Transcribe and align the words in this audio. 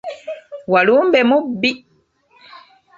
Walumbe 0.71 1.19
mubbi! 1.29 1.71